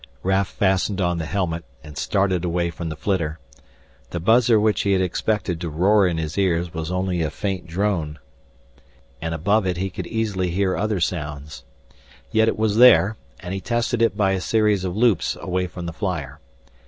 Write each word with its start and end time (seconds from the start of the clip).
Raf 0.23 0.47
fastened 0.47 0.99
on 0.99 1.19
the 1.19 1.27
helmet 1.27 1.63
and 1.83 1.95
started 1.95 2.43
away 2.43 2.71
from 2.71 2.89
the 2.89 2.95
flitter. 2.95 3.37
The 4.09 4.19
buzzer 4.19 4.59
which 4.59 4.81
he 4.81 4.93
had 4.93 5.01
expected 5.03 5.61
to 5.61 5.69
roar 5.69 6.07
in 6.07 6.17
his 6.17 6.39
ears 6.39 6.73
was 6.73 6.91
only 6.91 7.21
a 7.21 7.29
faint 7.29 7.67
drone, 7.67 8.17
and 9.21 9.35
above 9.35 9.67
it 9.67 9.77
he 9.77 9.91
could 9.91 10.07
easily 10.07 10.49
hear 10.49 10.75
other 10.75 10.99
sounds. 10.99 11.65
Yet 12.31 12.47
it 12.47 12.57
was 12.57 12.77
there, 12.77 13.15
and 13.41 13.53
he 13.53 13.61
tested 13.61 14.01
it 14.01 14.17
by 14.17 14.31
a 14.31 14.41
series 14.41 14.83
of 14.83 14.97
loops 14.97 15.37
away 15.39 15.67
from 15.67 15.85
the 15.85 15.93
flyer. 15.93 16.39